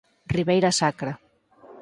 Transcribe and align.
Ribeira 0.35 0.69
Sacra. 0.79 1.13